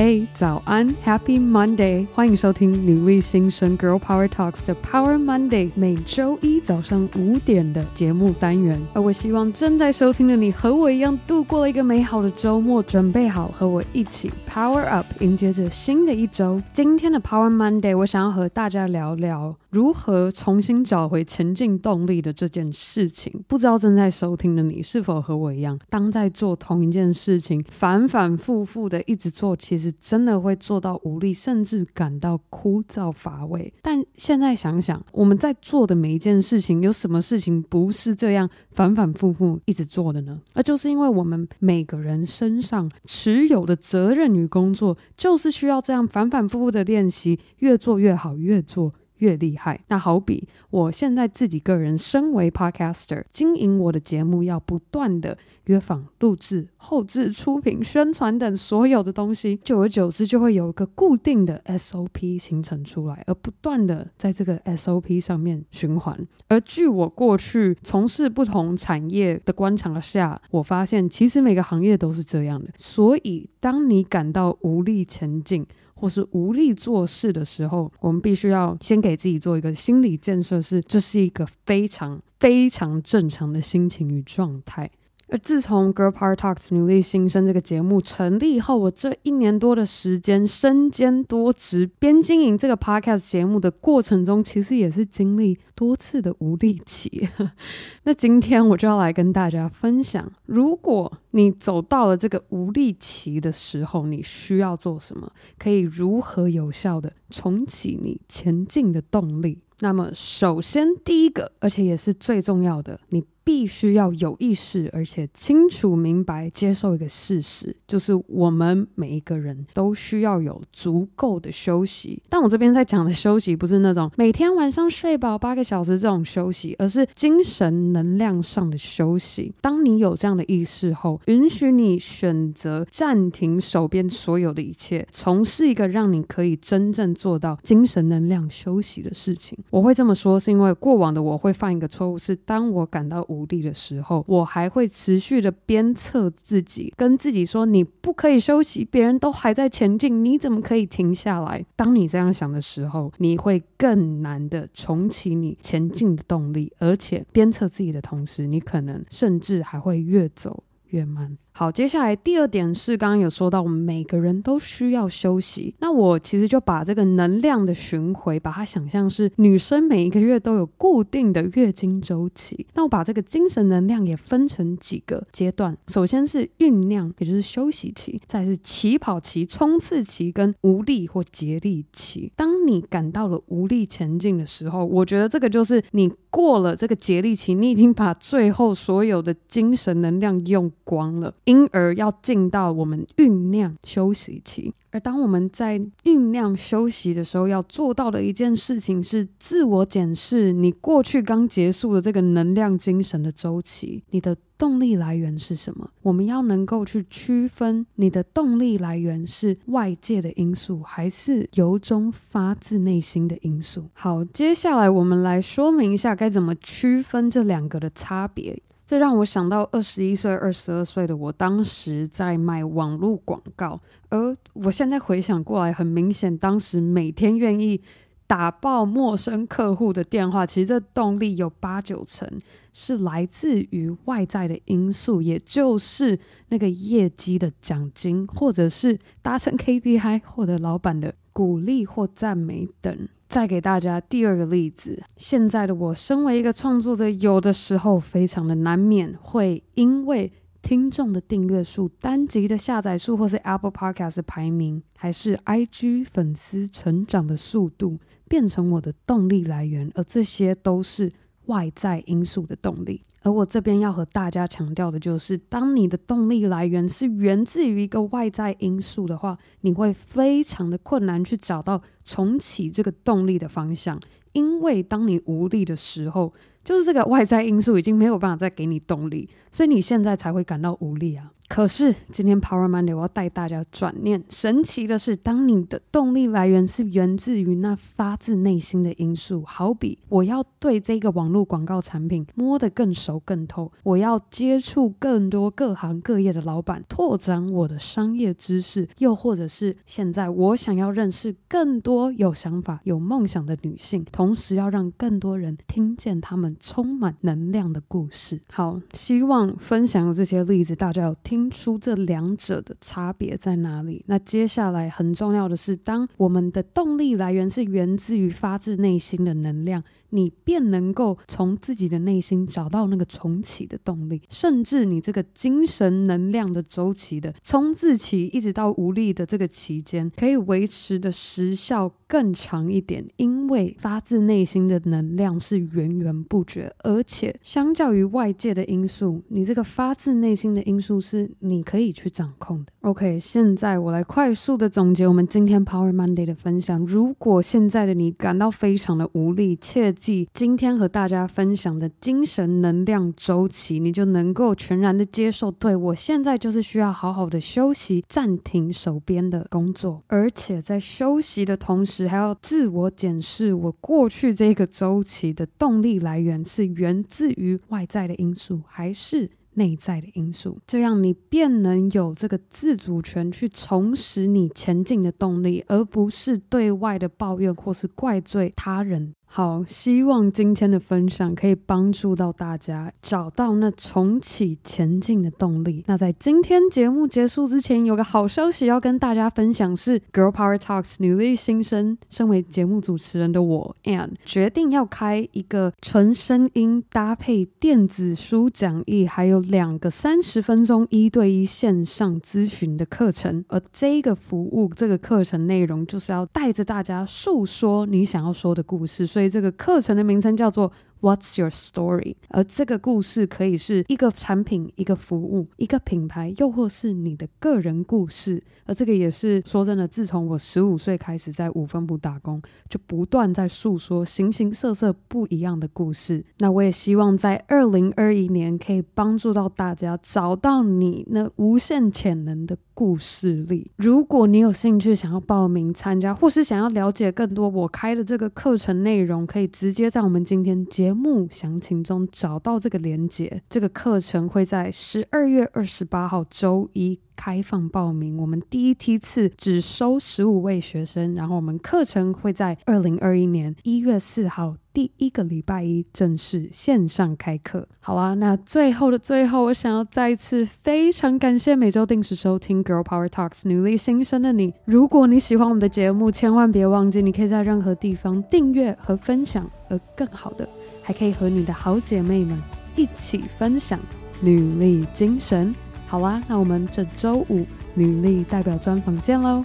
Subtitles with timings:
[0.00, 2.06] 嘿，早安，Happy Monday！
[2.14, 8.80] 欢迎收听女力新生 Girl Power Talks 的 Power Monday，每周一早上五点的节目单元。
[8.94, 16.62] 而我希望正在收听的你和我一样度过了一个美好的周末，准备好和我一起 Power Up，迎接着新的一周。
[16.72, 23.44] 今天的 Power Monday，我想要和大家聊聊如何重新找回前进动力的这件事情。
[23.46, 29.92] 不知道正在收听的你是否和我一样，当在做同一件事情，反反复复的一直做，其实。
[30.00, 33.72] 真的会做到无力，甚至感到枯燥乏味。
[33.82, 40.40] 但现在想想，我们在做的每一件事情，有什么事情不是这样反反复复一直做的呢？
[40.54, 48.90] 而就是因为我们每个人身上持有的责任与工作，就是需要这样反反复复的练习，越做越好，越做。
[49.18, 66.18] 越厉害，那好比我现在自己个人身为 podcaster，经营我的节目，要不断的约访、录制、后制、出品、宣传等所有的东西，久而久之就会有一个固定的 SOP 形成出来，而不断的在这个 SOP 上面循环。
[66.48, 72.68] 而据我过去从事不同产业的观察下，我发现其实每个行业都是这样的。
[72.76, 75.66] 所以，当你感到无力前进，
[75.98, 84.88] 或是无力做事的时候，我们必须要先给自己做一个心理建设，是这是一个非常非常正常的心情与状态。
[85.30, 97.28] 而自从《Girl Power Talks》女力新生这个节目成立后，我这一年多的时间身兼多职，边经营这个 Podcast 节目的过程中，其实也是经历多次的无力期。
[98.02, 105.30] 那今天我就要来跟大家分享，如果你走到了这个无力期的时候，你需要做什么？
[105.56, 109.58] 可以如何有效地重启你前进的动力？
[109.78, 113.22] 那么，首先第一个，而且也是最重要的，你。
[113.48, 122.22] 必须要有意识，而且清楚明白接受一个事实，就是我们每一个人都需要有足够的休息。
[122.28, 129.52] 但我这边在讲的休息，不是那种每天晚上睡饱八个小时这种休息，而是精神能量上的休息。
[129.60, 139.58] 当你有这样的意识后，允许你选择暂停手边所有的一切，从事一个让你可以真正做到精神能量休息的事情。
[139.68, 161.38] 我会这么说，是因为过往的我会犯一个错误，是当我感到无力的时候，我还会持续的鞭策自己，跟自己说：“你不可以休息，别人都还在前进，你怎么可以停下来？”当你这样想的时候，你会更难的重启你前进的动力，而且鞭策自己的同时，你可能甚至还会越走越慢。
[161.58, 165.74] 好，接下来第二点是刚刚有说到，我们每个人都需要休息。
[165.80, 172.64] 那我其实就把这个能量的巡回，把它想象是女生每一个月都有固定的月经周期。
[172.74, 182.30] 那我把这个精神能量也分成几个阶段，首先是酝酿，也就是休息期；再是起跑期、冲刺期跟无力或竭力期。
[182.36, 191.34] 当你感到了无力前进的时候，我觉得这个就是你过了这个竭力期，你已经把最后所有的精神能量用光了。
[191.48, 205.88] 因而要进到我们酝酿休息期，而当我们在酝酿休息的时候，要做到的一件事情是自我检视你过去刚结束的这个能量精神的周期，你的动力来源是什么？
[206.02, 213.84] 我们要能够去区分你的动力来源是外界的因素，还是由衷发自内心的因素。
[213.94, 218.60] 好，接下来我们来说明一下该怎么区分这两个的差别。
[218.88, 223.78] 这让我想到二十一岁、二十二岁的我，当时在卖网络广告，
[224.08, 227.82] 而我现在回想过来，很明显，当时每天愿意
[228.26, 232.26] 打爆陌生客户的电话，其实这动力有八九成
[232.72, 236.18] 是来自于外在的因素，也就是
[236.48, 243.06] 那个业绩的奖金，或者是达成 KPI，获得老板的鼓励或赞美等。
[243.28, 250.32] 再给大家第二个例子，现在的我身为一个创作者，有的时候非常的难免会因为
[250.62, 257.98] 听众的订阅数、单集的下载数，或是 Apple Podcast 排名，还是 IG 粉丝成长的速度，
[258.28, 261.12] 变成我的动力来源，而这些都是。
[261.48, 273.98] 外在因素的动力，而我这边要和大家强调的就是，当你的动力来源是源自于一个外在因素的话，你会非常的困难去找到重启这个动力的方向，
[274.32, 276.32] 因为当你无力的时候，
[276.64, 281.32] 就是这个外在因素已经没有办法再给你动力，所以你现在才会感到无力啊。
[281.48, 308.38] 可是今天 Power Monday 我要带大家转念，神奇的是，当你的动力来源是源自于那发自内心的因素，好比我要对这个网络广告产品摸得更熟更透，我要接触更多各行各业的老板，拓展我的商业知识，又或者是现在我想要认识更多有想法、有梦想的女性，同时要让更多人听见她们充满能量的故事。
[308.52, 311.37] 好，希望分享这些例子，大家有听。
[311.38, 314.02] 听出这两者的差别在哪里？
[314.08, 319.84] 那接下来很重要的是，当我们的动力来源是源自于发自内心的能量。
[320.10, 342.72] 你便能够从自己的内心找到那个重启的动力，甚至你这个精神能量的周期的冲刺期，一直到无力的这个期间，可以维持的时效更长一点，因为发自内心的能量是源源不绝，而且相较于外界的因素，你这个发自内心的因素是你可以去掌控的。
[342.80, 346.84] OK，现在我来快速的总结我们今天 Power Monday 的分享。
[346.86, 355.50] 如果现在的你感到非常的无力，切记今天和大家分享的精神能量周期，你就能够全然的接受。
[355.50, 370.56] 对，我现在就是需要好好的休息，暂停手边的工作，而且在休息的同时，还要自我检视我过去这个周期的动力来源是源自于外在的因素，还是内在的因素？
[370.66, 379.12] 这样你便能有这个自主权去重拾你前进的动力，而不是对外的抱怨或是怪罪他人。
[379.30, 385.84] 好，希望今天的分享可以帮助到大家找到那重启前进的动力。
[385.86, 403.44] 那在今天节目结束之前，有个好消息要跟大家分享是，Girl Power Talks 女力新生，身为节目主持人的我 Ann 决定要开一个纯声音搭配电子书讲义，还有两个三十分钟一对一线上咨询的课程。
[403.48, 409.06] 而这个服务，这个课程内容就是要带着大家诉说你想要说的故事。
[409.18, 410.70] 所以这个课程的名称叫做
[411.00, 412.16] What's Your Story？
[412.28, 418.40] 而这个故事可以是一个产品、一个服务、一个品牌，又或是你的个人故事。
[418.66, 426.24] 而这个也是说真的，自从我十五岁开始在五分埔打工，就不断在诉说形形色色不一样的故事。
[426.38, 433.72] 那我也希望在二零二一年可以帮助到大家找到你那无限潜能的故事里。
[433.76, 443.42] 如果你有兴趣想要报名参加，或是想要了解更多我开的这个课程内容，可以直接在我们今天节节目详情中找到这个连接。
[443.50, 448.16] 这个课程会在十二月二十八号周一开放报名。
[448.16, 457.68] 我们第一梯次只收十五位学生，然后我们课程会在二零二一年一月四号第一个礼拜一正式线上开课。
[457.80, 464.54] 好啊，那最后的最后，我想要再次非常感谢每周定时收听 Girl Power Talks 女力新生的你。
[464.64, 470.48] 如果你喜欢我们的节目，千万别忘记，你可以在任何地方订阅和分享，而更好的。
[470.88, 472.42] 还可以和你的好姐妹们
[472.74, 473.78] 一起分享
[474.22, 475.54] 女力精神。
[475.86, 479.44] 好啦，那我们这周五女力代表专访见喽，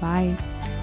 [0.00, 0.79] 拜。